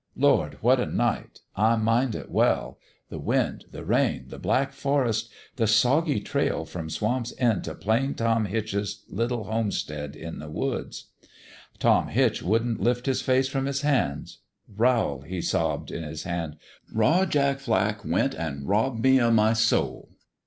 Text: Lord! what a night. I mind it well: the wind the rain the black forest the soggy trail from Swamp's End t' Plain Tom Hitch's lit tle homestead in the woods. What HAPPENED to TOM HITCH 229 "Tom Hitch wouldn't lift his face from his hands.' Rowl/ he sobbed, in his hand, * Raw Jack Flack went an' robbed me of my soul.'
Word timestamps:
Lord! 0.15 0.57
what 0.61 0.79
a 0.79 0.87
night. 0.87 1.41
I 1.55 1.75
mind 1.75 2.15
it 2.15 2.31
well: 2.31 2.79
the 3.09 3.19
wind 3.19 3.65
the 3.69 3.85
rain 3.85 4.25
the 4.29 4.39
black 4.39 4.73
forest 4.73 5.29
the 5.57 5.67
soggy 5.67 6.19
trail 6.21 6.65
from 6.65 6.89
Swamp's 6.89 7.35
End 7.37 7.65
t' 7.65 7.73
Plain 7.75 8.15
Tom 8.15 8.45
Hitch's 8.45 9.03
lit 9.09 9.29
tle 9.29 9.43
homestead 9.43 10.15
in 10.15 10.39
the 10.39 10.49
woods. 10.49 11.05
What 11.19 11.29
HAPPENED 11.29 11.73
to 11.73 11.79
TOM 11.87 12.07
HITCH 12.07 12.39
229 12.39 12.63
"Tom 12.63 12.75
Hitch 12.81 12.81
wouldn't 12.81 12.83
lift 12.83 13.05
his 13.05 13.21
face 13.21 13.47
from 13.47 13.65
his 13.67 13.81
hands.' 13.81 14.39
Rowl/ 14.75 15.21
he 15.21 15.39
sobbed, 15.39 15.91
in 15.91 16.01
his 16.01 16.23
hand, 16.23 16.55
* 16.77 16.91
Raw 16.91 17.23
Jack 17.27 17.59
Flack 17.59 18.03
went 18.03 18.33
an' 18.33 18.65
robbed 18.65 19.03
me 19.03 19.19
of 19.19 19.35
my 19.35 19.53
soul.' 19.53 20.09